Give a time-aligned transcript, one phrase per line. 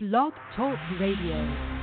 [0.00, 1.77] Blog Talk Radio.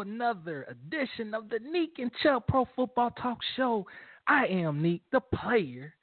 [0.00, 3.86] Another edition of the Nique and Chuck Pro Football Talk Show.
[4.28, 5.94] I am Nique, the player,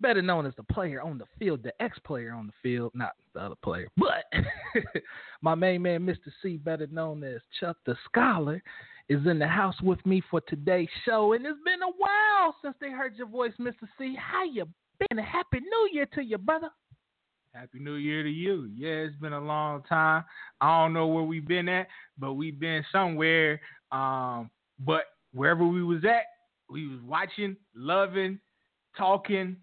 [0.00, 3.12] better known as the player on the field, the ex player on the field, not
[3.34, 4.24] the other player, but
[5.42, 6.30] my main man, Mr.
[6.42, 8.62] C, better known as Chuck the Scholar,
[9.08, 11.32] is in the house with me for today's show.
[11.32, 13.88] And it's been a while since they heard your voice, Mr.
[13.98, 14.16] C.
[14.18, 14.66] How you
[14.98, 15.18] been?
[15.18, 16.70] Happy New Year to you, brother.
[17.54, 18.68] Happy New Year to you.
[18.74, 20.24] Yeah, it's been a long time.
[20.60, 21.86] I don't know where we've been at,
[22.18, 23.60] but we've been somewhere.
[23.92, 26.24] Um, but wherever we was at,
[26.68, 28.40] we was watching, loving,
[28.98, 29.56] talking,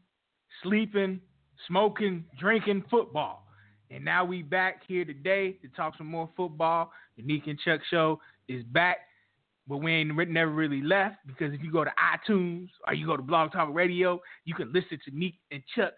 [0.64, 1.20] sleeping,
[1.68, 3.46] smoking, drinking football.
[3.90, 6.94] And now we back here today to talk some more football.
[7.18, 9.00] The Nique and Chuck show is back,
[9.68, 13.18] but we ain't never really left because if you go to iTunes or you go
[13.18, 15.92] to Blog Talk Radio, you can listen to Nique and Chuck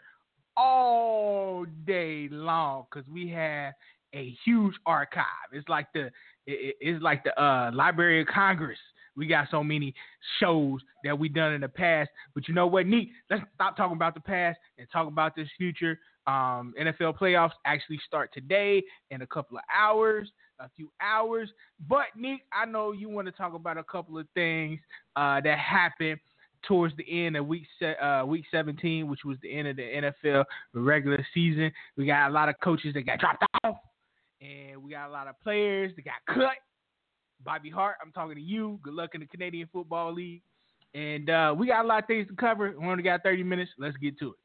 [0.57, 3.73] all day long because we have
[4.13, 5.25] a huge archive.
[5.51, 6.07] It's like the
[6.45, 8.79] it, it's like the uh, Library of Congress.
[9.15, 9.93] We got so many
[10.39, 12.09] shows that we done in the past.
[12.33, 13.09] But you know what, Nique?
[13.29, 15.99] Let's stop talking about the past and talk about this future.
[16.25, 21.49] Um, NFL playoffs actually start today in a couple of hours, a few hours.
[21.87, 24.79] But Nique, I know you want to talk about a couple of things
[25.15, 26.19] uh, that happened
[26.67, 29.83] towards the end of week se- uh, week 17, which was the end of the
[30.25, 31.71] NFL regular season.
[31.97, 33.77] We got a lot of coaches that got dropped off,
[34.41, 36.57] and we got a lot of players that got cut.
[37.43, 38.79] Bobby Hart, I'm talking to you.
[38.83, 40.41] Good luck in the Canadian Football League.
[40.93, 42.73] And uh, we got a lot of things to cover.
[42.79, 43.71] We only got 30 minutes.
[43.77, 44.35] Let's get to it.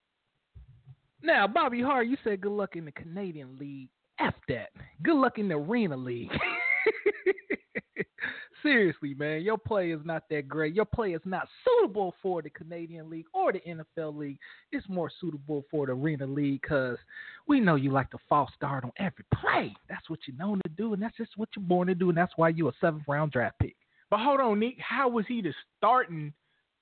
[1.23, 3.89] Now, Bobby Hart, you said good luck in the Canadian League.
[4.21, 4.71] F that.
[5.03, 6.31] Good luck in the Arena League.
[8.69, 10.75] seriously, man, your play is not that great.
[10.75, 14.39] Your play is not suitable for the Canadian League or the NFL League.
[14.73, 16.99] It's more suitable for the Arena League because
[17.47, 19.75] we know you like to false start on every play.
[19.89, 22.19] That's what you're known to do, and that's just what you're born to do, and
[22.19, 23.77] that's why you're a seventh round draft pick.
[24.11, 24.77] But hold on, Nick.
[24.79, 26.33] How was he the starting?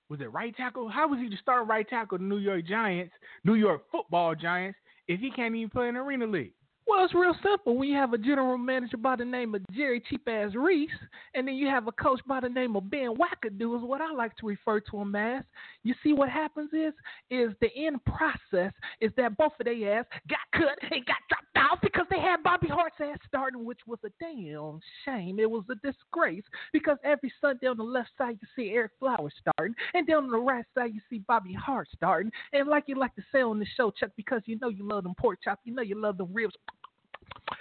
[0.08, 0.88] Was it right tackle?
[0.88, 2.18] How was he the starting right tackle?
[2.18, 3.14] The New York Giants,
[3.44, 6.52] New York Football Giants, if he can't even play in the Arena League?
[6.88, 7.76] Well, it's real simple.
[7.76, 10.88] When you have a general manager by the name of Jerry Cheap Ass Reese,
[11.34, 14.12] and then you have a coach by the name of Ben Wackadoo, is what I
[14.12, 15.42] like to refer to him as.
[15.82, 16.92] You see, what happens is,
[17.28, 21.56] is the end process is that both of their ass got cut and got dropped
[21.56, 25.40] out because they had Bobby Hart's ass starting, which was a damn shame.
[25.40, 29.34] It was a disgrace because every Sunday on the left side you see Ereck Flowers
[29.40, 32.30] starting, and then on the right side you see Bobby Hart starting.
[32.52, 35.02] And like you like to say on the show, Chuck, because you know you love
[35.02, 36.54] them pork chops, you know you love them ribs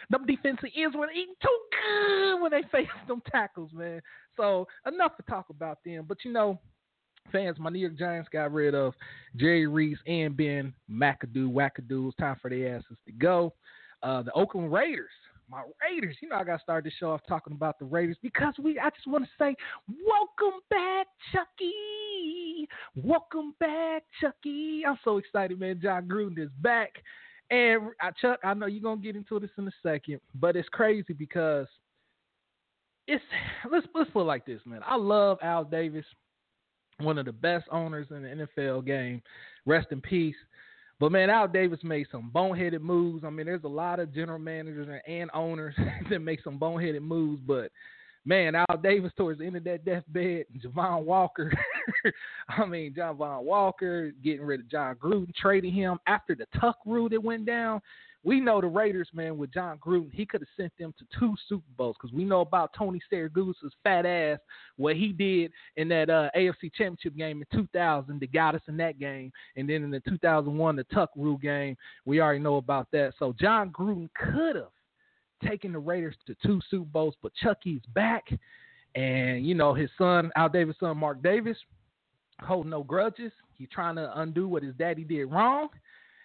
[0.09, 4.01] them defensive ends were eating too good when they faced them tackles, man.
[4.37, 6.05] So enough to talk about them.
[6.07, 6.59] But you know,
[7.31, 8.93] fans, my New York Giants got rid of
[9.35, 11.51] Jerry Reese and Ben McAdoo.
[11.51, 12.07] Wackadoo.
[12.07, 13.53] It's time for their asses to go.
[14.03, 15.09] Uh, the Oakland Raiders.
[15.49, 18.17] My Raiders, you know I got to start the show off talking about the Raiders
[18.23, 18.79] because we.
[18.79, 19.55] I just want to say,
[19.87, 22.67] welcome back, Chucky.
[22.95, 24.83] Welcome back, Chucky.
[24.87, 25.79] I'm so excited, man.
[25.81, 26.93] Jon Gruden is back.
[27.51, 30.69] And uh, Chuck, I know you're gonna get into this in a second, but it's
[30.69, 31.67] crazy because
[33.07, 33.23] it's
[33.71, 34.81] let's let's put it like this, man.
[34.85, 36.05] I love Al Davis,
[36.99, 39.21] one of the best owners in the NFL game.
[39.65, 40.35] Rest in peace.
[40.99, 43.23] But man, Al Davis made some boneheaded moves.
[43.25, 45.75] I mean, there's a lot of general managers and owners
[46.09, 47.69] that make some boneheaded moves, but
[48.25, 51.51] man, Al Davis towards the end of that deathbed, Javon Walker,
[52.49, 57.09] I mean, Javon Walker getting rid of Jon Gruden, trading him after the Tuck rule
[57.09, 57.81] that went down.
[58.23, 61.35] We know the Raiders, man, with Jon Gruden, he could have sent them to two
[61.47, 64.39] Super Bowls because we know about Tony Siragusa's fat ass,
[64.77, 68.77] what he did in that uh, AFC Championship game in 2000 that got us in
[68.77, 69.31] that game.
[69.57, 73.13] And then in the 2001, the Tuck rule game, we already know about that.
[73.19, 74.69] So Jon Gruden could have
[75.43, 78.25] taking the Raiders to two Super Bowls, but Chucky's back.
[78.95, 81.57] And, you know, his son, Al Davis' son, Mark Davis,
[82.41, 83.31] holding no grudges.
[83.57, 85.69] He's trying to undo what his daddy did wrong.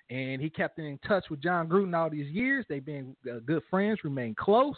[0.08, 2.64] And he kept in touch with Jon Gruden all these years.
[2.68, 4.76] They've been uh, good friends, remain close.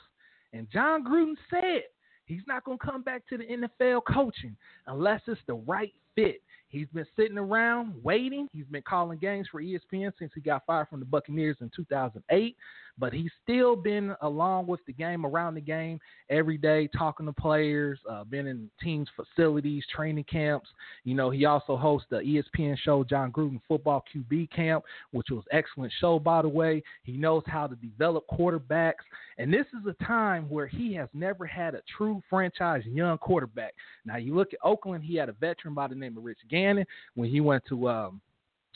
[0.53, 1.85] And Jon Gruden said
[2.27, 4.57] he's not going to come back to the NFL coaching
[4.87, 6.43] unless it's the right fit.
[6.69, 8.49] He's been sitting around waiting.
[8.53, 12.57] He's been calling games for ESPN since he got fired from the Buccaneers in 2008
[12.99, 15.99] but he's still been along with the game, around the game
[16.31, 20.69] every day, talking to players, uh, been in teams' facilities, training camps.
[21.05, 25.45] You know, he also hosts the ESPN show, Jon Gruden Football QB Camp, which was
[25.53, 26.83] excellent show, by the way.
[27.03, 29.05] He knows how to develop quarterbacks.
[29.39, 33.75] And this is a time where he has never had a true franchise young quarterback.
[34.05, 36.87] Now, you look at Oakland, he had a veteran by the name of Rich Gannon
[37.15, 38.21] when he went to um,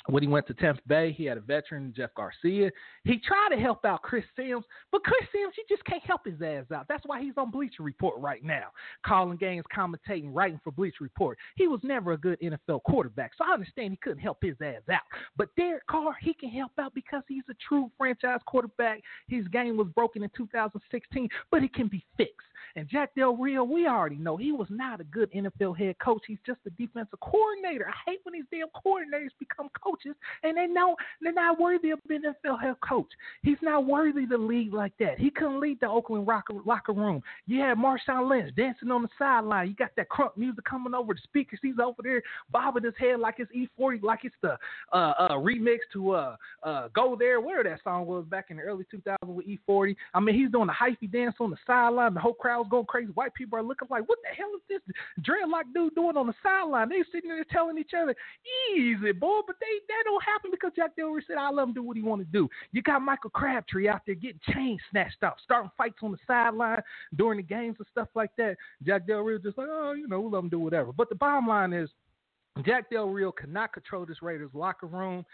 [0.08, 2.70] when he went to Tampa Bay, he had a veteran, Jeff Garcia.
[3.04, 6.40] He tried to help out Chris Simms, but Chris Simms, you just can't help his
[6.42, 6.86] ass out.
[6.88, 8.68] That's why he's on Bleacher Report right now,
[9.04, 11.38] calling games, commentating, writing for Bleacher Report.
[11.56, 14.82] He was never a good NFL quarterback, so I understand he couldn't help his ass
[14.90, 15.00] out.
[15.36, 19.00] But Derek Carr, he can help out because he's a true franchise quarterback.
[19.28, 22.46] His game was broken in 2016, but it can be fixed.
[22.76, 26.22] And Jack Del Rio, we already know he was not a good NFL head coach.
[26.26, 27.88] He's just a defensive coordinator.
[27.88, 32.00] I hate when these damn coordinators become coaches and they know they're not worthy of
[32.06, 33.08] being an NFL head coach.
[33.42, 35.18] He's not worthy to lead like that.
[35.18, 37.22] He couldn't lead the Oakland locker, locker room.
[37.46, 39.68] You had Marshawn Lynch dancing on the sideline.
[39.68, 41.60] You got that crunk music coming over the speakers.
[41.62, 44.58] He's over there bobbing his head like it's E40, like it's the
[44.92, 48.64] uh, uh, remix to uh, uh, Go There, where that song was back in the
[48.64, 49.96] early 2000s with E40.
[50.12, 52.12] I mean, he's doing the hyphy dance on the sideline.
[52.12, 53.10] The whole crowd's going crazy.
[53.12, 56.34] White people are looking like, what the hell is this dreadlock dude doing on the
[56.42, 56.88] sideline?
[56.88, 58.14] They sitting there telling each other,
[58.74, 59.40] easy, boy.
[59.46, 61.96] But they that don't happen because Jack Del Rio said, I let him do what
[61.96, 62.48] he want to do.
[62.72, 66.80] You got Michael Crabtree out there getting chains snatched off, starting fights on the sideline
[67.16, 68.56] during the games and stuff like that.
[68.82, 70.92] Jack Del Rio just like, oh, you know, we'll let him do whatever.
[70.92, 71.90] But the bottom line is,
[72.64, 75.24] Jack Del Rio cannot control this Raiders locker room.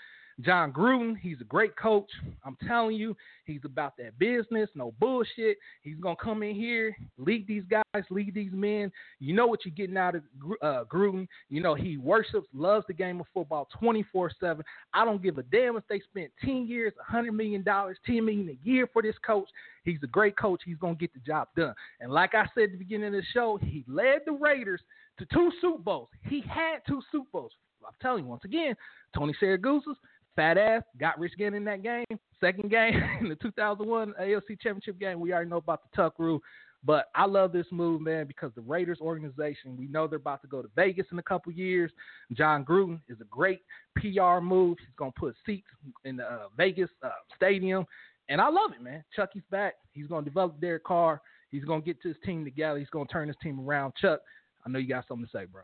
[0.42, 2.10] Jon Gruden, he's a great coach.
[2.44, 5.58] I'm telling you, he's about that business, no bullshit.
[5.82, 8.90] He's gonna come in here, lead these guys, lead these men.
[9.20, 10.22] You know what you're getting out of
[10.62, 11.28] uh, Gruden.
[11.48, 14.62] You know he worships, loves the game of football 24/7.
[14.92, 18.48] I don't give a damn if they spent 10 years, 100 million dollars, 10 million
[18.48, 19.48] a year for this coach.
[19.84, 20.62] He's a great coach.
[20.64, 21.74] He's gonna get the job done.
[22.00, 24.80] And like I said at the beginning of the show, he led the Raiders
[25.18, 26.08] to two Super Bowls.
[26.28, 27.52] He had two Super Bowls.
[27.86, 28.76] I'm telling you once again,
[29.14, 29.98] Tony Siragusa's
[30.36, 32.18] fat ass got Rich Gannon in that game.
[32.40, 36.40] Second game in the 2001 AFC Championship game, we already know about the Tuck rule.
[36.84, 40.48] But I love this move, man, because the Raiders organization, we know they're about to
[40.48, 41.92] go to Vegas in a couple years.
[42.32, 43.60] Jon Gruden is a great
[43.96, 44.78] PR move.
[44.80, 45.68] He's going to put seats
[46.04, 47.86] in the uh, Vegas uh, stadium.
[48.28, 49.04] And I love it, man.
[49.14, 49.74] Chucky's back.
[49.92, 51.20] He's going to develop their Carr.
[51.50, 52.78] He's going to get his team together.
[52.78, 53.92] He's going to turn his team around.
[54.00, 54.20] Chuck,
[54.66, 55.62] I know you got something to say, bro.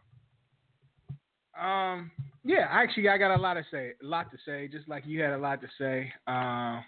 [1.60, 2.10] Um,
[2.44, 5.20] yeah, actually, I got a lot to say, a lot to say, just like you
[5.20, 6.12] had a lot to say.
[6.26, 6.84] Um,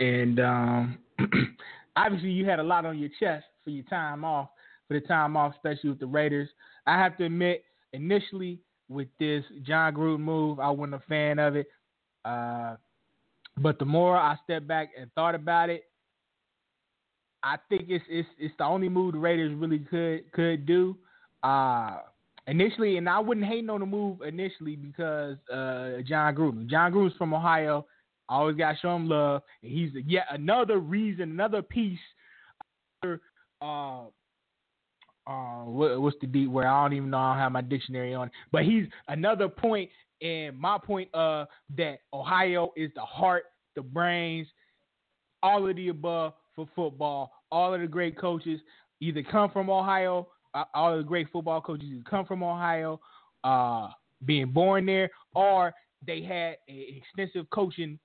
[0.00, 0.98] and um,
[1.96, 4.48] obviously, you had a lot on your chest for your time off,
[4.86, 6.48] for the time off, especially with the Raiders.
[6.86, 11.56] I have to admit, initially with this Jon Gruden move, I wasn't a fan of
[11.56, 11.68] it.
[12.24, 12.76] Uh,
[13.58, 15.84] but the more I stepped back and thought about it,
[17.42, 20.96] I think it's it's it's the only move the Raiders really could could do.
[21.42, 21.98] Uh,
[22.48, 26.68] initially, and I wouldn't hate on the move initially because uh, Jon Gruden.
[26.68, 27.86] Jon Gruden's from Ohio.
[28.28, 29.42] I always got to show him love.
[29.62, 31.98] And he's yet another reason, another piece.
[33.02, 33.20] Another,
[33.62, 34.04] uh,
[35.26, 38.14] uh, what, what's the deep where I don't even know I don't have my dictionary
[38.14, 38.30] on.
[38.50, 39.90] But he's another point
[40.20, 41.44] in my point uh
[41.76, 43.44] that Ohio is the heart,
[43.76, 44.48] the brains,
[45.42, 47.30] all of the above for football.
[47.52, 48.60] All of the great coaches
[49.00, 50.28] either come from Ohio
[50.74, 53.00] all the great football coaches who come from Ohio,
[53.44, 53.88] uh,
[54.24, 55.72] being born there, or
[56.06, 57.98] they had an extensive coaching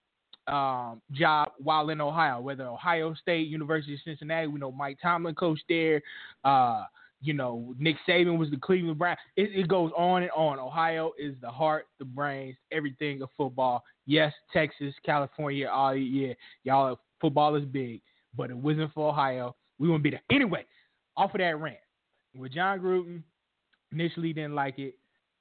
[0.48, 4.48] um, job while in Ohio, whether Ohio State, University of Cincinnati.
[4.48, 6.02] We know Mike Tomlin coached there.
[6.44, 6.84] Uh,
[7.22, 9.16] you know, Nick Saban was the Cleveland Brown.
[9.38, 10.60] It, it, goes on and on.
[10.60, 13.82] Ohio is the heart, the brains, everything of football.
[14.06, 16.34] Yes, Texas, California, all yeah,
[16.66, 18.02] y'all football is big,
[18.36, 19.56] but it wasn't for Ohio.
[19.80, 20.66] We wouldn't be there anyway.
[21.16, 21.78] Off of that rant,
[22.36, 23.24] with Jon Gruden,
[23.92, 24.96] initially didn't like it,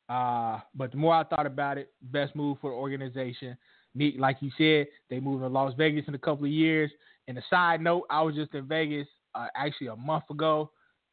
[0.08, 3.56] uh, but the more I thought about it, best move for the organization.
[3.94, 6.90] Like you said, they moved to Las Vegas in a couple of years.
[7.28, 10.70] And a side note, I was just in Vegas uh, actually a month ago,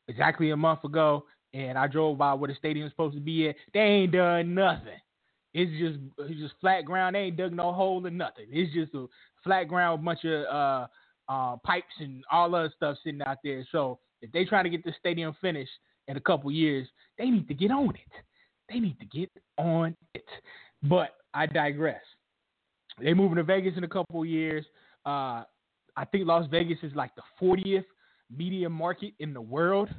[0.08, 3.56] exactly a month ago, and I drove by where the stadium's supposed to be at.
[3.74, 5.00] They ain't done nothing.
[5.54, 7.16] It's just it's just flat ground.
[7.16, 8.46] They ain't dug no hole or nothing.
[8.52, 9.08] It's just a
[9.44, 10.88] flat ground bunch of uh,
[11.28, 13.66] uh, pipes and all other stuff sitting out there.
[13.72, 15.72] So if they trying to get the stadium finished
[16.08, 18.24] in a couple years, they need to get on it.
[18.70, 20.26] They need to get on it.
[20.84, 22.02] But I digress.
[23.02, 24.66] They moving to Vegas in a couple years.
[25.06, 25.44] Uh,
[25.96, 27.86] I think Las Vegas is like the 40th
[28.36, 29.90] media market in the world,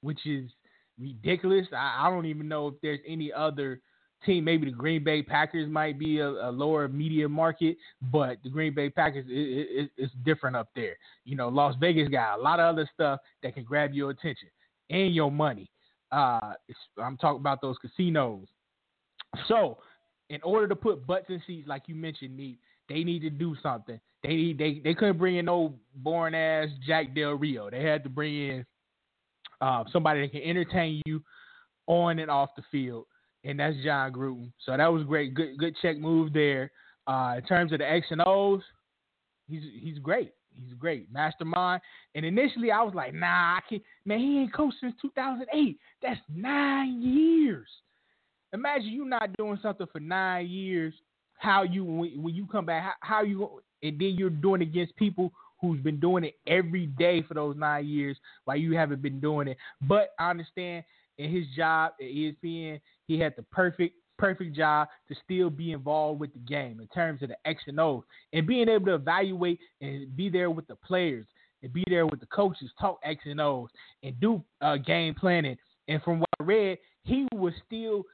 [0.00, 0.50] which is
[0.98, 1.66] ridiculous.
[1.72, 3.80] I, I don't even know if there's any other
[4.24, 4.44] team.
[4.44, 7.76] Maybe the Green Bay Packers might be a, a lower media market,
[8.12, 10.96] but the Green Bay Packers is it, different up there.
[11.24, 14.48] You know, Las Vegas got a lot of other stuff that can grab your attention
[14.90, 15.68] and your money.
[16.12, 16.52] Uh,
[17.02, 18.46] I'm talking about those casinos.
[19.48, 19.78] So,
[20.30, 22.58] in order to put butts in seats, like you mentioned, Nique,
[22.88, 24.00] they need to do something.
[24.22, 27.70] They need they they couldn't bring in no boring ass Jack Del Rio.
[27.70, 28.66] They had to bring in
[29.60, 31.22] uh, somebody that can entertain you
[31.86, 33.06] on and off the field,
[33.46, 34.52] and that's Jon Gruden.
[34.64, 35.34] So that was great.
[35.34, 36.70] Good good check move there.
[37.06, 38.62] Uh, in terms of the X and O's,
[39.48, 40.32] he's he's great.
[40.52, 41.82] He's great, mastermind.
[42.14, 43.82] And initially, I was like, Nah, I can't.
[44.04, 45.78] Man, he ain't coached since 2008.
[46.02, 47.68] That's nine years.
[48.52, 50.94] Imagine you not doing something for nine years.
[51.38, 52.82] How you when, you come back?
[52.82, 57.22] How, how you and then you're doing against people who's been doing it every day
[57.22, 59.56] for those nine years while you haven't been doing it.
[59.82, 60.84] But I understand
[61.18, 66.18] in his job at ESPN, he had the perfect perfect job to still be involved
[66.20, 69.58] with the game in terms of the X and O's and being able to evaluate
[69.82, 71.26] and be there with the players
[71.62, 73.68] and be there with the coaches, talk X and O's
[74.02, 75.56] and do uh, game planning.
[75.88, 78.04] And from what I read, he was still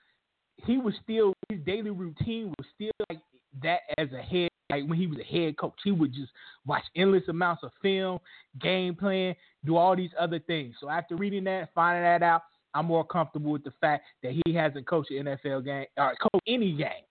[0.66, 3.18] he was still his daily routine was still like
[3.62, 6.32] that as a head like when he was a head coach, he would just
[6.64, 8.18] watch endless amounts of film,
[8.58, 10.74] game plan, do all these other things.
[10.80, 12.42] So after reading that, finding that out,
[12.74, 16.42] I'm more comfortable with the fact that he hasn't coached an NFL game or coached
[16.46, 17.04] any game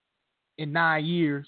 [0.58, 1.46] in nine years,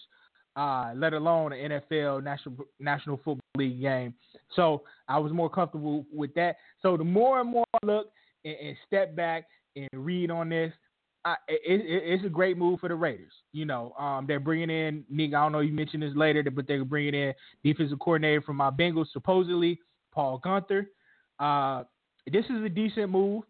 [0.56, 4.14] uh, let alone an NFL National National Football League game.
[4.54, 6.56] So I was more comfortable with that.
[6.80, 8.08] So the more and more I look
[8.44, 9.44] and, and step back
[9.76, 10.72] and read on this,
[11.24, 13.32] I, it, it's a great move for the Raiders.
[13.52, 15.34] You know, um, they're bringing in Nick.
[15.34, 18.56] I don't know if you mentioned this later, but they're bringing in defensive coordinator from
[18.56, 19.80] my Bengals, supposedly
[20.12, 20.86] Paul Guenther.
[21.38, 21.84] Uh,
[22.30, 23.42] this is a decent move.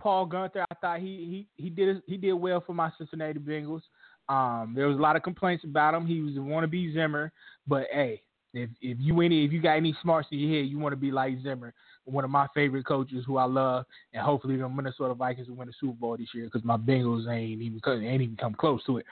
[0.00, 3.82] Paul Guenther, I thought he he he did he did well for my Cincinnati Bengals.
[4.28, 6.06] Um, there was a lot of complaints about him.
[6.06, 7.32] He was a wannabe Zimmer,
[7.66, 8.22] but hey,
[8.54, 10.96] if if you any if you got any smarts in your head, you want to
[10.96, 15.14] be like Zimmer one of my favorite coaches who I love, and hopefully the Minnesota
[15.14, 18.36] Vikings will win the Super Bowl this year because my Bengals ain't even ain't even
[18.36, 19.06] come close to it.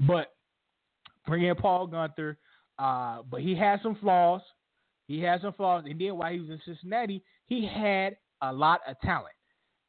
[0.00, 0.34] But
[1.26, 2.36] bring in Paul Guenther,
[2.78, 4.42] uh, but he has some flaws.
[5.06, 8.80] He has some flaws, and then while he was in Cincinnati, he had a lot
[8.88, 9.34] of talent,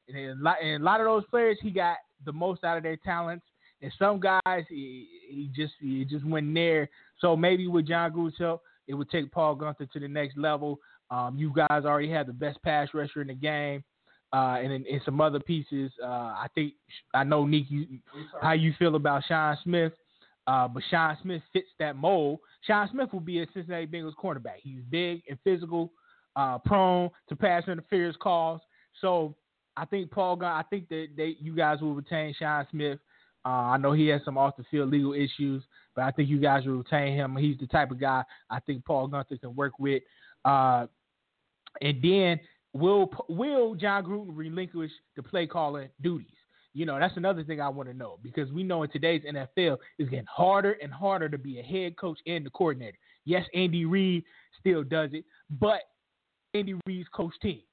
[0.07, 3.45] and a lot, of those players he got the most out of their talents.
[3.81, 6.89] And some guys he, he just he just went there.
[7.19, 10.79] So maybe with Jon Gruden's it would take Paul Guenther to the next level.
[11.09, 13.83] Um, you guys already have the best pass rusher in the game.
[14.33, 16.74] Uh, and in, some other pieces, uh, I think
[17.13, 17.85] I know Nick, you,
[18.41, 19.93] how you feel about Sean Smith,
[20.45, 22.39] uh, but Sean Smith fits that mold.
[22.62, 24.57] Sean Smith will be a Cincinnati Bengals cornerback.
[24.62, 25.93] He's big and physical,
[26.35, 28.59] uh, prone to pass interference calls.
[29.00, 29.35] So
[29.77, 33.00] I think Paul Gunn, I think that they, you guys will retain Sean Smith.
[33.46, 35.63] Uh, I know he has some off the field legal issues,
[35.96, 37.36] but I think you guys will retain him.
[37.36, 40.01] He's the type of guy I think Paul Guenther can work with.
[40.44, 40.88] Uh,
[41.82, 42.39] and then
[42.74, 46.27] will will Jon Gruden relinquish the play calling duties?
[46.74, 49.77] You know, that's another thing I want to know because we know in today's NFL
[49.98, 52.98] it's getting harder and harder to be a head coach and the coordinator.
[53.24, 54.24] Yes, Andy Reid
[54.60, 55.82] still does it, but
[56.53, 57.63] Andy Reid's coach teams.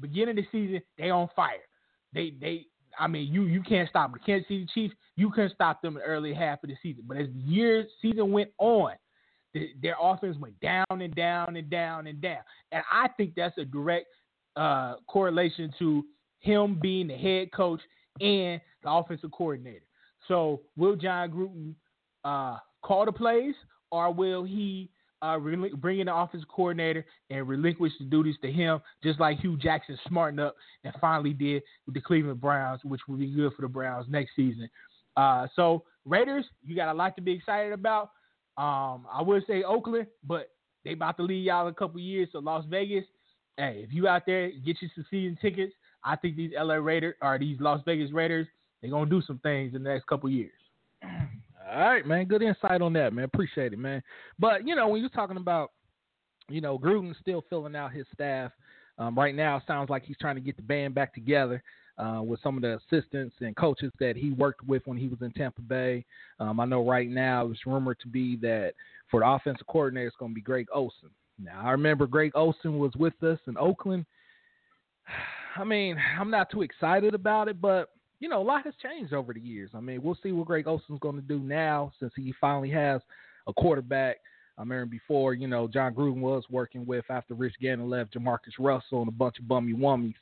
[0.00, 1.58] Beginning of the season, they on fire.
[2.12, 2.66] They they
[2.98, 4.20] I mean, you you can't stop them.
[4.20, 7.04] The Kansas City Chiefs, you couldn't stop them in the early half of the season.
[7.06, 8.92] But as the year season went on,
[9.54, 12.40] the, their offense went down and down and down and down.
[12.70, 14.06] And I think that's a direct
[14.56, 16.04] uh, correlation to
[16.40, 17.80] him being the head coach
[18.20, 19.84] and the offensive coordinator.
[20.28, 21.74] So will Jon Gruden
[22.24, 23.54] uh, call the plays
[23.90, 24.90] or will he
[25.22, 29.56] uh, bring in the offensive coordinator and relinquish the duties to him, just like Hue
[29.56, 33.62] Jackson smartened up and finally did with the Cleveland Browns, which will be good for
[33.62, 34.68] the Browns next season.
[35.16, 38.10] Uh, so Raiders, you got a lot to be excited about.
[38.56, 40.50] Um, I would say Oakland, but
[40.84, 42.28] they about to leave y'all a couple years.
[42.32, 43.04] So Las Vegas,
[43.56, 45.72] hey, if you out there get you some season tickets,
[46.04, 48.48] I think these LA Raiders or these Las Vegas Raiders,
[48.80, 50.52] they're gonna do some things in the next couple years.
[51.72, 52.26] All right, man.
[52.26, 53.24] Good insight on that, man.
[53.24, 54.02] Appreciate it, man.
[54.38, 55.70] But you know, when you're talking about,
[56.48, 58.52] you know, Gruden still filling out his staff.
[58.98, 61.62] Um, right now, it sounds like he's trying to get the band back together
[61.98, 65.20] uh, with some of the assistants and coaches that he worked with when he was
[65.22, 66.04] in Tampa Bay.
[66.40, 68.74] Um, I know right now it's rumored to be that
[69.10, 71.10] for the offensive coordinator, it's going to be Greg Olsen.
[71.38, 74.04] Now I remember Greg Olsen was with us in Oakland.
[75.56, 77.90] I mean, I'm not too excited about it, but
[78.22, 79.70] you know, a lot has changed over the years.
[79.74, 83.00] I mean, we'll see what Greg Olsen's going to do now since he finally has
[83.48, 84.18] a quarterback.
[84.56, 88.52] I remember before, you know, Jon Gruden was working with after Rich Gannon left Jamarcus
[88.60, 90.14] Russell and a bunch of bummy wummies.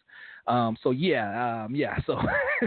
[0.46, 1.98] Um, so yeah, um, yeah.
[2.06, 2.18] So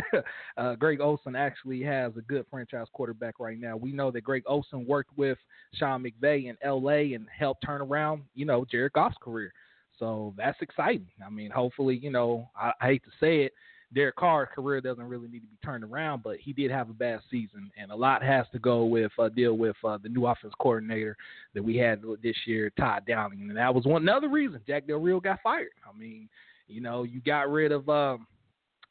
[0.58, 3.76] uh, Greg Olsen actually has a good franchise quarterback right now.
[3.76, 5.40] We know that Greg Olsen worked with
[5.74, 7.14] Sean McVay in L.A.
[7.14, 9.52] and helped turn around, you know, Jared Goff's career.
[9.98, 11.08] So that's exciting.
[11.26, 13.54] I mean, hopefully, you know, I, I hate to say it,
[13.94, 16.94] Derek Carr's career doesn't really need to be turned around, but he did have a
[16.94, 20.26] bad season, and a lot has to go with uh, deal with uh, the new
[20.26, 21.16] offense coordinator
[21.54, 24.98] that we had this year, Todd Downing, and that was one another reason Jack Del
[24.98, 25.70] Rio got fired.
[25.88, 26.30] I mean,
[26.68, 28.28] you know, you got rid of um,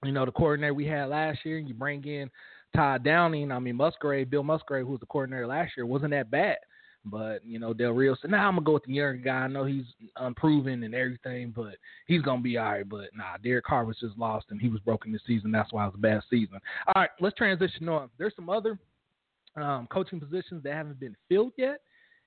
[0.04, 2.30] you know the coordinator we had last year, and you bring in
[2.74, 3.52] Todd Downing.
[3.52, 6.56] I mean, Musgrave, Bill Musgrave, who was the coordinator last year, wasn't that bad.
[7.04, 9.40] But you know, Del Rio said, "Nah, I'm gonna go with the younger guy.
[9.40, 11.74] I know he's unproven and everything, but
[12.06, 14.80] he's gonna be all right." But nah, Derek Carr was just lost, and he was
[14.80, 15.50] broken this season.
[15.50, 16.60] That's why it was a bad season.
[16.86, 18.08] All right, let's transition on.
[18.18, 18.78] There's some other
[19.56, 21.80] um, coaching positions that haven't been filled yet,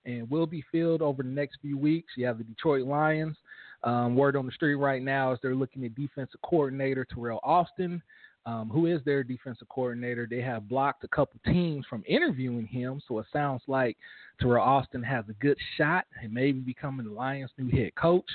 [0.05, 2.13] and will be filled over the next few weeks.
[2.17, 3.38] You have the Detroit Lions.
[3.84, 8.01] Um, word on the street right now is they're looking at defensive coordinator Teryl Austin
[8.46, 10.28] um, who is their defensive coordinator.
[10.30, 13.98] They have blocked a couple teams from interviewing him, so it sounds like
[14.42, 18.30] Teryl Austin has a good shot and maybe becoming the Lions' new head coach.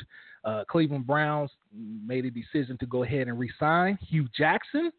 [0.45, 4.90] Uh, Cleveland Browns made a decision to go ahead and resign Hue Jackson.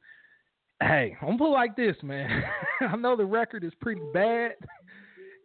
[0.81, 2.43] Hey, I'm put like this, man.
[2.81, 4.53] I know the record is pretty bad.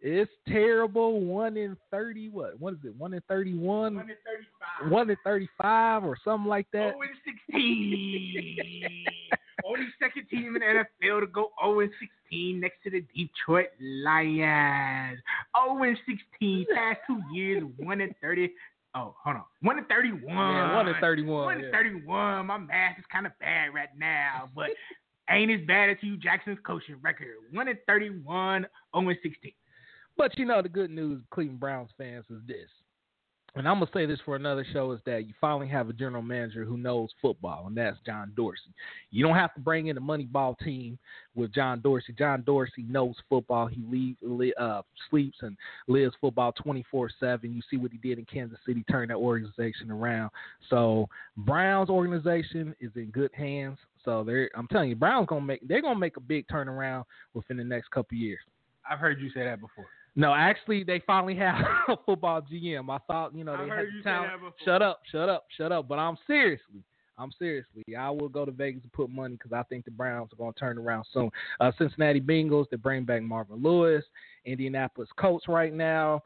[0.01, 1.19] It's terrible.
[1.21, 2.29] One in thirty.
[2.29, 2.59] What?
[2.59, 2.95] What is it?
[2.95, 3.95] One in thirty-one.
[3.95, 4.91] One in thirty-five.
[4.91, 6.93] One in thirty-five, or something like that.
[6.95, 9.05] Oh, in sixteen.
[9.65, 11.87] Only second team in the NFL to go 0
[12.29, 15.19] 16 next to the Detroit Lions.
[15.55, 15.95] 0
[16.39, 18.51] 16 past two years, 1 in 30.
[18.95, 19.43] Oh, hold on.
[19.61, 20.23] 1 in 31.
[20.25, 21.45] Yeah, 1 in 31.
[21.45, 21.71] 1 in yeah.
[21.71, 22.45] 31.
[22.45, 24.69] My math is kind of bad right now, but
[25.29, 27.35] ain't as bad as Hue Jackson's coaching record.
[27.51, 28.65] 1 in 31,
[28.95, 29.51] 0 16.
[30.17, 32.69] But you know, the good news, Cleveland Browns fans, is this
[33.57, 36.21] and I'm gonna say this for another show is that you finally have a general
[36.21, 38.73] manager who knows football, and that's John Dorsey.
[39.09, 40.99] You don't have to bring in a Moneyball team
[41.35, 42.13] with John Dorsey.
[42.17, 43.67] John Dorsey knows football.
[43.67, 47.53] He leaves, uh, sleeps and lives football 24/7.
[47.53, 50.29] You see what he did in Kansas City, turn that organization around.
[50.69, 53.79] So Browns organization is in good hands.
[54.05, 57.57] So they're, I'm telling you, Browns gonna make they're gonna make a big turnaround within
[57.57, 58.39] the next couple years.
[58.89, 59.87] I've heard you say that before.
[60.17, 62.89] No, actually, they finally have a football GM.
[62.89, 64.31] I thought, you know, they had you the talent.
[64.31, 64.65] Say that before.
[64.65, 65.87] Shut up, shut up, shut up.
[65.87, 66.83] But I'm seriously,
[67.19, 67.83] I'm seriously.
[67.95, 70.53] I will go to Vegas and put money because I think the Browns are going
[70.53, 71.29] to turn around soon.
[71.59, 74.03] Uh, Cincinnati Bengals, they bring back Marvin Lewis.
[74.45, 76.23] Indianapolis Colts right now.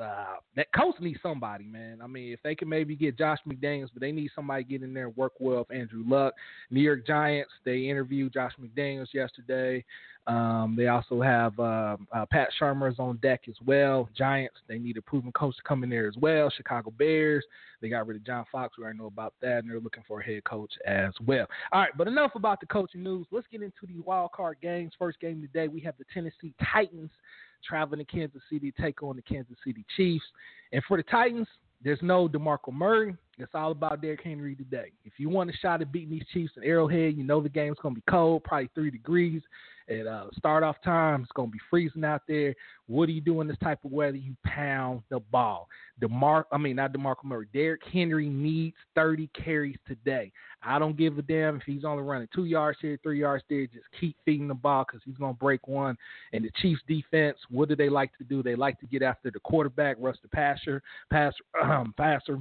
[0.00, 2.00] Uh, that Colts need somebody, man.
[2.02, 4.82] I mean, if they can maybe get Josh McDaniels, but they need somebody to get
[4.82, 6.34] in there and work well with Andrew Luck.
[6.70, 9.84] New York Giants, they interviewed Josh McDaniels yesterday.
[10.26, 14.08] Um, they also have uh, uh, Pat Shurmur's on deck as well.
[14.16, 16.50] Giants, they need a proven coach to come in there as well.
[16.56, 17.44] Chicago Bears,
[17.82, 18.78] they got rid of John Fox.
[18.78, 21.46] We already know about that, and they're looking for a head coach as well.
[21.72, 23.26] All right, but enough about the coaching news.
[23.30, 24.92] Let's get into the wild card games.
[24.98, 27.10] First game today, we have the Tennessee Titans
[27.66, 30.24] traveling to Kansas City to take on the Kansas City Chiefs.
[30.72, 31.48] And for the Titans,
[31.82, 33.16] there's no DeMarco Murray.
[33.38, 34.92] It's all about Derrick Henry today.
[35.04, 37.78] If you want a shot at beating these Chiefs in Arrowhead, you know the game's
[37.82, 39.42] going to be cold, probably three degrees.
[39.88, 42.54] At uh, start off time, it's going to be freezing out there.
[42.86, 44.16] What do you do in this type of weather?
[44.16, 45.68] You pound the ball.
[46.00, 47.46] DeMar, I mean not DeMarco Murray.
[47.52, 50.32] Derrick Henry needs 30 carries today.
[50.62, 53.66] I don't give a damn if he's only running two yards here, three yards there.
[53.66, 55.96] Just keep feeding the ball because he's going to break one.
[56.32, 58.42] And the Chiefs defense, what do they like to do?
[58.42, 62.38] They like to get after the quarterback, rush the passer, passer, um, passer.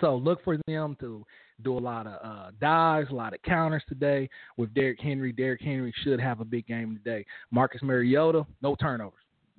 [0.00, 1.26] So look for them to
[1.62, 5.32] do a lot of uh, dives, a lot of counters today with Derrick Henry.
[5.32, 7.24] Derrick Henry should have a big game today.
[7.50, 9.14] Marcus Mariota, no turnovers.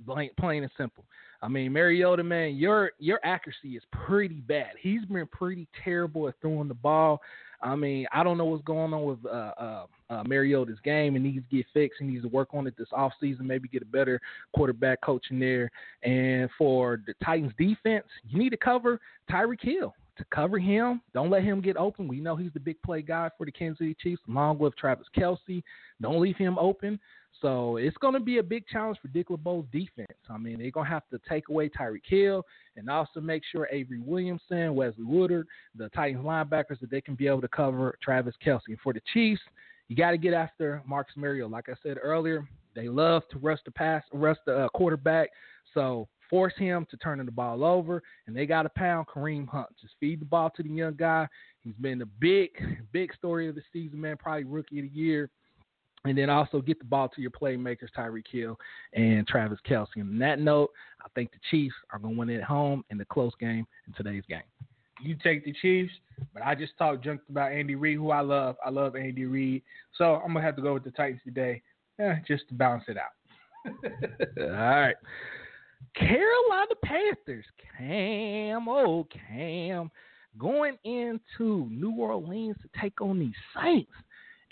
[0.06, 1.04] Plain, plain and simple.
[1.44, 4.72] I mean, Mariota, man, your your accuracy is pretty bad.
[4.80, 7.22] He's been pretty terrible at throwing the ball.
[7.64, 11.16] I mean, I don't know what's going on with uh, uh, uh, Mariota's game.
[11.16, 12.00] and needs to get fixed.
[12.00, 14.20] He needs to work on it this offseason, maybe get a better
[14.56, 15.70] quarterback coach in there.
[16.04, 21.02] And for the Titans defense, you need to cover Tyreek Hill to cover him.
[21.13, 22.08] Don't let him get open.
[22.08, 25.08] We know he's the big play guy for the Kansas City Chiefs, along with Travis
[25.17, 25.63] Kelce.
[26.02, 27.00] Don't leave him open.
[27.41, 30.08] So it's going to be a big challenge for Dick LeBeau's defense.
[30.30, 32.45] I mean, they're going to have to take away Tyreek Hill
[32.76, 37.28] and also make sure Avery Williamson, Wesley Woodyard, the Titans linebackers, that they can be
[37.28, 38.60] able to cover Travis Kelce.
[38.67, 39.41] And for the Chiefs,
[39.88, 41.52] you got to get after Marcus Mariota.
[41.52, 45.30] Like I said earlier, they love to rush the pass, rush the uh, quarterback.
[45.74, 49.67] So force him to turning the ball over, and they got to pound Kareem Hunt.
[49.80, 51.28] Just feed the ball to the young guy.
[51.60, 52.50] He's been the big,
[52.91, 54.17] big story of the season, man.
[54.17, 55.30] Probably rookie of the year.
[56.04, 58.58] And then also get the ball to your playmakers, Tyreek Hill
[58.94, 59.88] and Travis Kelce.
[59.98, 62.84] And on that note, I think the Chiefs are going to win it at home
[62.89, 64.41] in the close game in today's game.
[65.04, 65.94] You take the Chiefs,
[66.34, 68.56] but I just talked junk about Andy Reid, who I love.
[68.65, 69.62] I love Andy Reid.
[69.96, 71.62] So I'm going to have to go with the Titans today
[72.00, 73.12] eh, just to balance it out.
[74.41, 74.96] All right.
[75.96, 77.46] Carolina Panthers,
[77.78, 79.91] Cam, oh Cam,
[80.38, 83.91] going into New Orleans to take on these Saints.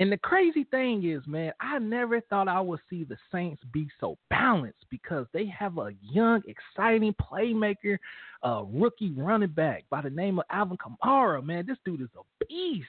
[0.02, 3.90] And the crazy thing is, man, I never thought I would see the Saints be
[4.00, 7.98] so balanced because they have a young, exciting playmaker,
[8.44, 11.44] a rookie running back by the name of Alvin Kamara.
[11.44, 12.88] Man, this dude is a beast.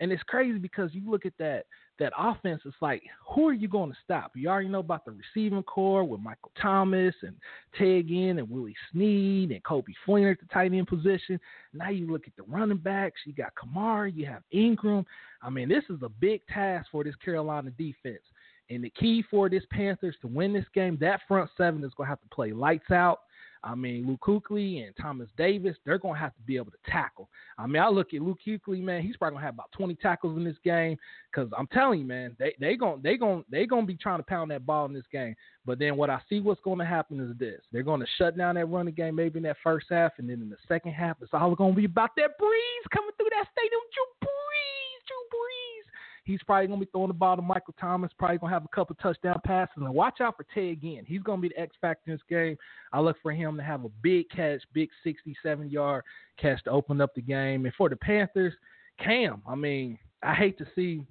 [0.00, 1.66] And it's crazy because you look at that
[1.98, 4.32] that offense, it's like, who are you going to stop?
[4.34, 7.36] You already know about the receiving core with Michael Thomas and
[7.78, 11.38] Ted and Willie Snead and Coby Fleener at the tight end position.
[11.74, 13.20] Now you look at the running backs.
[13.26, 15.04] You got Kamara, you have Ingram.
[15.42, 18.22] I mean, this is a big task for this Carolina defense.
[18.70, 22.06] And the key for this Panthers to win this game, that front seven is going
[22.06, 23.20] to have to play lights out.
[23.62, 26.90] I mean, Luke Kuechly and Thomas Davis, they're going to have to be able to
[26.90, 27.28] tackle.
[27.58, 29.94] I mean, I look at Luke Kuechly, man, he's probably going to have about 20
[29.96, 30.96] tackles in this game
[31.30, 34.18] because I'm telling you, man, they they going they going they going to be trying
[34.18, 35.34] to pound that ball in this game.
[35.66, 38.36] But then what I see what's going to happen is this: they're going to shut
[38.36, 41.18] down that running game maybe in that first half, and then in the second half,
[41.20, 43.80] it's all going to be about that Brees coming through that stadium.
[46.30, 48.64] He's probably going to be throwing the ball to Michael Thomas, probably going to have
[48.64, 49.74] a couple touchdown passes.
[49.76, 51.04] And watch out for Ted Ginn.
[51.04, 52.56] He's going to be the X factor in this game.
[52.92, 56.04] I look for him to have a big catch, big 67 yard
[56.38, 57.64] catch to open up the game.
[57.64, 58.54] And for the Panthers,
[59.02, 61.02] Cam, I mean, I hate to see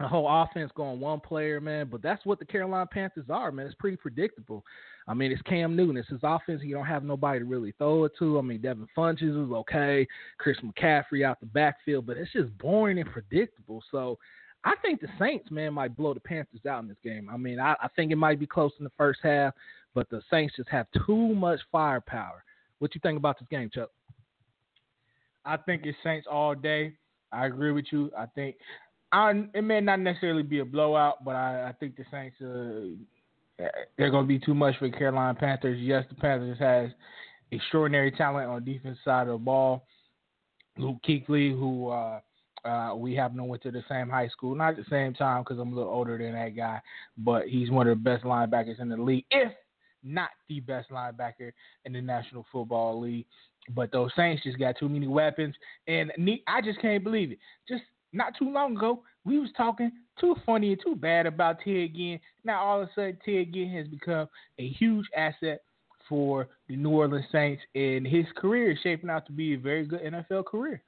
[0.00, 3.66] the whole offense going one player, man, but that's what the Carolina Panthers are, man.
[3.66, 4.64] It's pretty predictable.
[5.08, 5.96] I mean, it's Cam Newton.
[5.96, 6.62] It's his offense.
[6.62, 8.38] You don't have nobody to really throw it to.
[8.38, 10.06] I mean, Devin Funchess is okay.
[10.38, 13.82] Chris McCaffrey out the backfield, but it's just boring and predictable.
[13.90, 14.18] So
[14.64, 17.28] I think the Saints, man, might blow the Panthers out in this game.
[17.32, 19.54] I mean, I, I think it might be close in the first half,
[19.94, 22.44] but the Saints just have too much firepower.
[22.78, 23.90] What you think about this game, Chuck?
[25.44, 26.94] I think it's Saints all day.
[27.32, 28.10] I agree with you.
[28.16, 28.56] I think
[29.12, 33.64] I, it may not necessarily be a blowout, but I, I think the Saints uh,
[33.96, 35.80] they're going to be too much for the Carolina Panthers.
[35.80, 36.90] Yes, the Panthers has
[37.50, 39.86] extraordinary talent on the defense side of the ball.
[40.76, 42.20] Luke Kuechly, who uh,
[42.68, 45.42] uh, we happen to went to the same high school, not at the same time
[45.42, 46.80] because I'm a little older than that guy,
[47.16, 49.52] but he's one of the best linebackers in the league, if
[50.02, 51.52] not the best linebacker
[51.84, 53.26] in the National Football League.
[53.74, 55.54] But those Saints just got too many weapons,
[55.86, 56.12] and
[56.46, 57.38] I just can't believe it.
[57.68, 61.94] Just not too long ago, we was talking too funny and too bad about Ted
[61.94, 62.18] Ginn.
[62.44, 64.28] Now all of a sudden, Ted Ginn has become
[64.58, 65.60] a huge asset
[66.08, 69.84] for the New Orleans Saints, and his career is shaping out to be a very
[69.84, 70.82] good NFL career.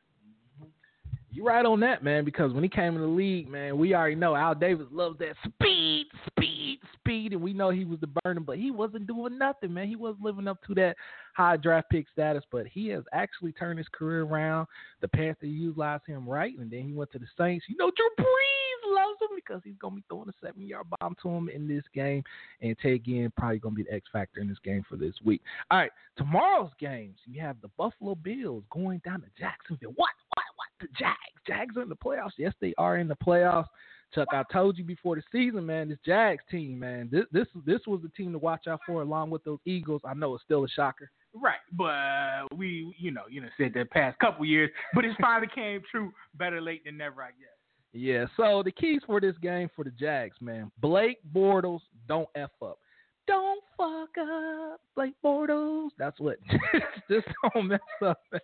[1.33, 4.17] You're right on that, man, because when he came in the league, man, we already
[4.17, 8.41] know Al Davis loves that speed, speed, speed, and we know he was the burner,
[8.41, 9.87] but he wasn't doing nothing, man.
[9.87, 10.97] He wasn't living up to that
[11.37, 14.67] high draft pick status, but he has actually turned his career around.
[15.03, 17.67] The Panthers utilized him right, and then he went to the Saints.
[17.69, 18.60] You know, Drew Brees
[18.91, 21.85] loves him because he's gonna be throwing a seven yard bomb to him in this
[21.95, 22.23] game,
[22.61, 25.43] and Ted Ginn probably gonna be the X factor in this game for this week.
[25.71, 29.93] All right, tomorrow's games, you have the Buffalo Bills going down to Jacksonville.
[29.97, 30.11] What?
[30.35, 30.45] What?
[30.57, 30.69] What?
[30.81, 31.17] The Jags.
[31.47, 32.33] Jags are in the playoffs.
[32.37, 33.67] Yes, they are in the playoffs.
[34.15, 37.81] Chuck, I told you before the season, man, this Jags team, man, this this this
[37.87, 40.03] was the team to watch out for, along with those Eagles.
[40.05, 41.11] I know it's still a shocker.
[41.33, 45.49] Right, but we, you know, you know, said that past couple years, but it finally
[45.55, 46.13] came true.
[46.35, 47.60] Better late than never, I guess.
[47.93, 48.27] Yeah.
[48.37, 52.79] So the keys for this game for the Jags, man, Blake Bortles don't f up.
[53.27, 55.91] Don't fuck up, Blake Bortles.
[55.99, 56.39] That's what.
[57.11, 58.19] just don't mess up.
[58.33, 58.41] Man.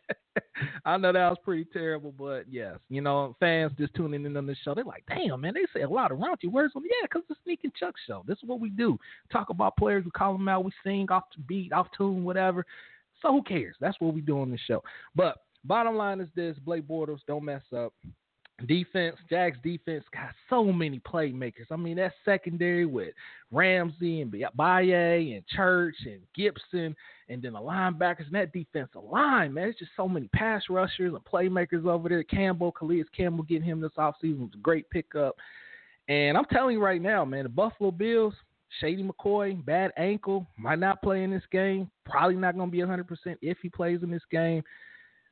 [0.85, 4.47] I know that was pretty terrible, but yes, you know, fans just tuning in on
[4.47, 7.05] this show, they're like, "Damn, man, they say a lot of raunchy words." Well, yeah,
[7.07, 8.23] because the Sneaking Chuck show.
[8.29, 8.99] This is what we do.
[9.33, 10.05] Talk about players.
[10.05, 10.65] We call them out.
[10.65, 12.65] We sing off the beat, off tune, whatever.
[13.23, 13.75] So who cares?
[13.81, 14.85] That's what we do on the show.
[15.17, 17.93] But bottom line is this: Blake Bortles don't mess up
[18.65, 21.67] defense, Jags defense got so many playmakers.
[21.71, 23.13] I mean, that secondary with
[23.53, 26.95] Ramsey and Baye and Church and Gipson,
[27.29, 29.69] and then the linebackers and that defensive line, man.
[29.69, 32.23] It's just so many pass rushers and playmakers over there.
[32.23, 35.37] Campbell, Calais Campbell getting him this offseason was a great pickup.
[36.09, 38.35] And I'm telling you right now, man, the Buffalo Bills,
[38.81, 41.91] Shady McCoy, bad ankle, might not play in this game.
[42.05, 43.05] Probably not going to be 100%
[43.43, 44.63] if he plays in this game.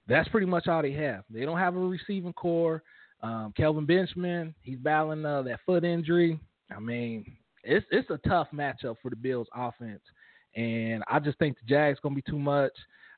[0.06, 1.24] That's pretty much all they have.
[1.30, 2.82] They don't have a receiving core.
[3.24, 6.38] Um, Kelvin Benjamin, he's battling uh, that foot injury.
[6.74, 7.24] I mean,
[7.62, 10.02] it's it's a tough matchup for the Bills offense.
[10.54, 12.72] And I just think the Jags gonna be too much.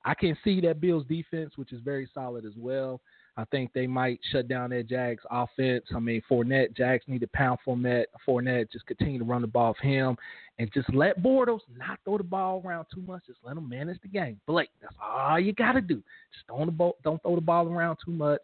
[0.04, 3.00] I can see that Bills defense, which is very solid as well.
[3.36, 5.84] I think they might shut down that Jags offense.
[5.94, 8.06] I mean, Fournette, Jags need to pound Fournette.
[8.26, 10.16] Fournette just continue to run the ball off him
[10.58, 13.26] and just let Bortles not throw the ball around too much.
[13.26, 14.40] Just let him manage the game.
[14.46, 15.96] Blake, that's all you got to do.
[16.32, 18.40] Just don't, the ball, don't throw the ball around too much.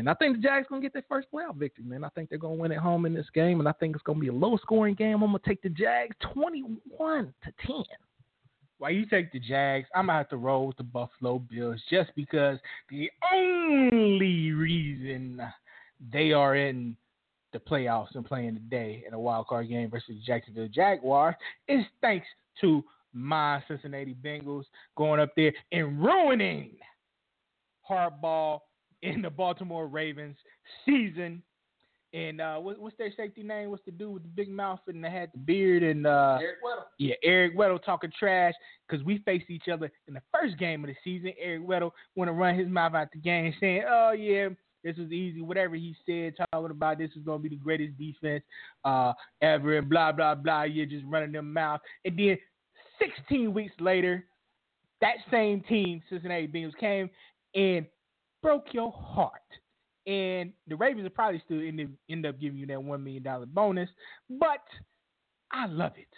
[0.00, 2.04] And I think the Jags gonna get their first playoff victory, man.
[2.04, 4.18] I think they're gonna win at home in this game, and I think it's gonna
[4.18, 5.22] be a low scoring game.
[5.22, 7.84] I'm gonna take the Jags 21 to 10.
[8.78, 12.10] While you take the Jags, I'm gonna have to roll with the Buffalo Bills just
[12.16, 12.58] because
[12.88, 15.42] the only reason
[16.10, 16.96] they are in
[17.52, 21.34] the playoffs and playing today in a wild card game versus the Jacksonville Jaguars
[21.68, 22.26] is thanks
[22.62, 22.82] to
[23.12, 24.64] my Cincinnati Bengals
[24.96, 26.78] going up there and ruining
[27.86, 28.60] hardball
[29.02, 30.36] in the Baltimore Ravens
[30.84, 31.42] season.
[32.12, 33.70] And uh, what, what's their safety name?
[33.70, 36.56] What's the dude with the big mouth and the had the beard and uh, Eric
[36.64, 36.82] Weddle.
[36.98, 38.54] yeah, Eric Weddle talking trash
[38.88, 41.32] because we faced each other in the first game of the season.
[41.40, 44.48] Eric Weddle want to run his mouth out the game saying, "Oh yeah,
[44.82, 47.96] this was easy." Whatever he said, talking about this is going to be the greatest
[47.96, 48.42] defense
[48.84, 50.64] uh, ever, and blah blah blah.
[50.64, 51.80] You're just running their mouth.
[52.04, 52.36] And then
[52.98, 54.24] 16 weeks later,
[55.00, 57.08] that same team, Cincinnati Bengals, came
[57.54, 57.86] and
[58.42, 59.40] broke your heart.
[60.06, 63.22] And the Ravens will probably still end up, end up giving you that one million
[63.22, 63.88] dollar bonus,
[64.28, 64.64] but
[65.52, 66.08] I love it.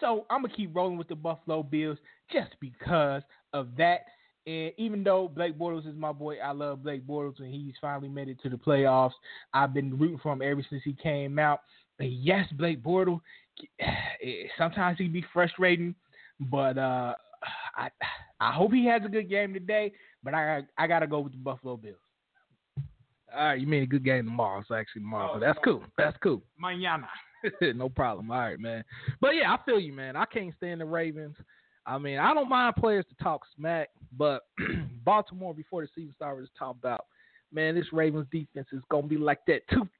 [0.00, 1.98] So I'm gonna keep rolling with the Buffalo Bills
[2.30, 3.22] just because
[3.52, 4.00] of that.
[4.46, 8.08] And even though Blake Bortles is my boy, I love Blake Bortles, and he's finally
[8.08, 9.12] made it to the playoffs.
[9.54, 11.60] I've been rooting for him ever since he came out.
[11.98, 13.20] And yes, Blake Bortles,
[14.58, 15.94] sometimes he can be frustrating,
[16.38, 17.14] but uh,
[17.76, 17.88] I
[18.40, 19.92] I hope he has a good game today.
[20.24, 21.96] But I I gotta go with the Buffalo Bills.
[23.36, 24.60] All right, you made a good game tomorrow?
[24.60, 25.32] It's actually tomorrow.
[25.32, 25.82] Oh, so that's cool.
[25.98, 26.42] That's cool.
[26.62, 27.06] Mañana.
[27.74, 28.30] no problem.
[28.30, 28.84] All right, man.
[29.20, 30.16] But yeah, I feel you, man.
[30.16, 31.36] I can't stand the Ravens.
[31.86, 34.42] I mean, I don't mind players to talk smack, but
[35.04, 37.06] Baltimore before the season started was talking about,
[37.52, 39.90] man, this Ravens defense is gonna be like that 2000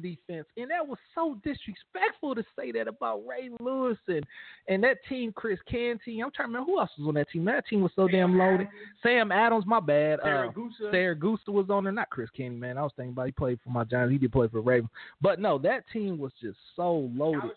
[0.00, 4.24] defense, and that was so disrespectful to say that about Ray Lewis and
[4.68, 6.20] and that team, Chris Canty.
[6.20, 7.44] I'm trying to remember who else was on that team.
[7.44, 8.68] That team was so damn loaded.
[9.02, 10.20] Sam Adams, my bad.
[10.20, 10.92] Uh, Siragusa.
[10.92, 12.78] Siragusa was on there, not Chris Kenny, man.
[12.78, 14.12] I was thinking about he played for my Giants.
[14.12, 17.52] He did play for the Ravens, but no, that team was just so loaded.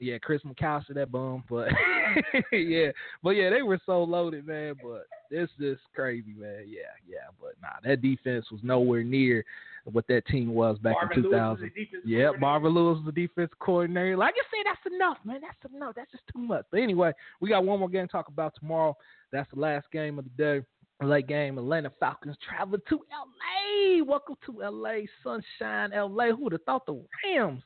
[0.00, 1.68] Yeah, Chris McAlister, that bum, but
[2.52, 2.90] yeah,
[3.22, 4.74] but yeah, they were so loaded, man.
[4.82, 6.64] But it's just crazy, man.
[6.66, 9.44] Yeah, yeah, but nah, that defense was nowhere near
[9.92, 11.64] what that team was back Marvin in 2000.
[11.66, 11.72] is
[12.04, 12.30] Yeah.
[12.38, 14.16] Marvin Lewis was the defense coordinator.
[14.16, 15.40] Like you said, that's enough, man.
[15.40, 15.94] That's enough.
[15.96, 16.64] That's just too much.
[16.70, 18.96] But anyway, we got one more game to talk about tomorrow.
[19.32, 20.66] That's the last game of the day.
[21.00, 24.04] Late game, Atlanta Falcons travel to LA.
[24.04, 26.34] Welcome to LA, Sunshine, LA.
[26.34, 27.62] Who would have thought the Rams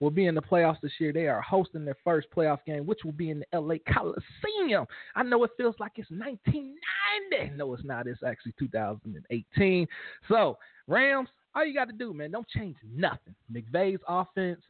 [0.00, 1.12] will be in the playoffs this year?
[1.12, 4.86] They are hosting their first playoff game, which will be in the LA Coliseum.
[5.14, 7.54] I know it feels like it's 1990.
[7.54, 8.06] No, it's not.
[8.06, 9.86] It's actually 2018.
[10.28, 10.56] So,
[10.86, 13.34] Rams, all you got to do, man, don't change nothing.
[13.52, 14.60] McVay's offense,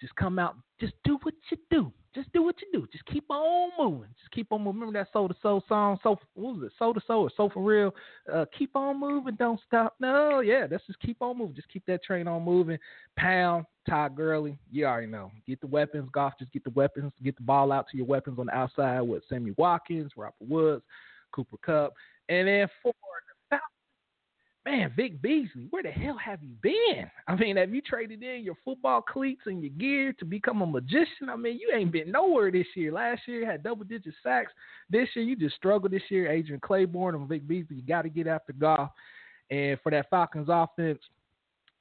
[0.00, 1.92] just come out, just do what you do.
[2.12, 2.88] Just do what you do.
[2.90, 4.08] Just keep on moving.
[4.18, 4.80] Just keep on moving.
[4.80, 5.96] Remember that Soul to Soul song?
[6.02, 6.72] So what was it?
[6.76, 7.94] Soul to Soul or Soul for Real?
[8.32, 9.36] Uh, keep on moving.
[9.36, 9.94] Don't stop.
[10.00, 11.54] No, yeah, let's just keep on moving.
[11.54, 12.78] Just keep that train on moving.
[13.16, 14.58] Pound, Todd Gurley.
[14.72, 15.30] You already know.
[15.46, 16.08] Get the weapons.
[16.10, 16.32] Goff.
[16.36, 17.12] Just get the weapons.
[17.22, 20.82] Get the ball out to your weapons on the outside with Sammy Watkins, Robert Woods,
[21.32, 21.94] Cooper Kupp,
[22.28, 23.29] and then Falcons.
[24.70, 27.10] Man, Vic Beasley, where the hell have you been?
[27.28, 30.66] I mean, have you traded in your football cleats and your gear to become a
[30.66, 31.28] magician?
[31.28, 32.92] I mean, you ain't been nowhere this year.
[32.92, 34.52] Last year had double digit sacks.
[34.88, 36.30] This year you just struggled this year.
[36.30, 38.90] Adrian Clayborn and Vic Beasley, you got to get after Goff.
[39.50, 41.00] And for that Falcons offense,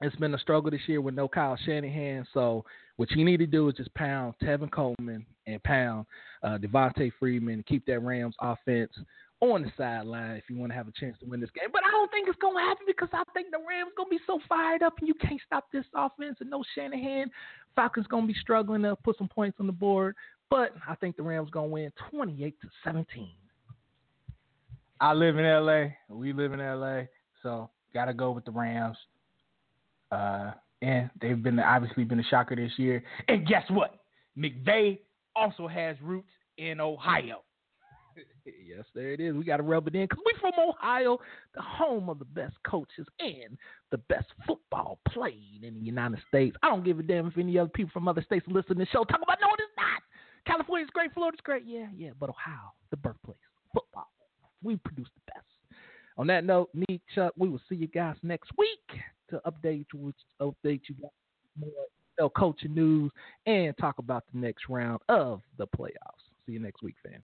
[0.02, 2.25] it's been a struggle this year with no Kyle Shanahan.
[2.34, 6.08] So what you need to do is just pound Tevin Coleman and pound
[6.41, 8.93] uh, Devonta Freeman keep that Rams offense
[9.41, 11.69] on the sideline if you want to have a chance to win this game.
[11.71, 14.19] But I don't think it's going to happen because I think the Rams to be
[14.28, 17.32] so fired up and you can't stop this offense and no Shanahan.
[17.75, 20.15] Falcons going to be struggling to put some points on the board.
[20.49, 23.30] But I think the Rams going to win 28 to 17.
[25.02, 25.86] I live in LA.
[26.10, 27.04] We live in LA.
[27.41, 28.97] So gotta go with the Rams.
[30.12, 33.04] Uh, and they've been obviously been a shocker this year.
[33.28, 33.99] And guess what?
[34.38, 34.99] McVay
[35.36, 37.43] also has roots in Ohio.
[38.65, 39.35] Yes, there it is.
[39.35, 41.17] We got to rub it in because we're from Ohio,
[41.55, 43.57] the home of the best coaches and
[43.91, 46.55] the best football played in the United States.
[46.63, 48.85] I don't give a damn if any other people from other states listen to the
[48.88, 49.03] show.
[49.03, 50.01] Talk about no, it is not.
[50.45, 51.63] California's great, Florida's great.
[51.65, 53.38] Yeah, yeah, but Ohio, the birthplace,
[53.73, 54.07] football.
[54.63, 55.45] We produce the best.
[56.17, 60.13] On that note, me, Chuck, we will see you guys next week to update you,
[60.41, 60.95] update you
[62.19, 63.12] more coaching news
[63.45, 66.25] and talk about the next round of the playoffs.
[66.45, 67.15] See you next week, fans.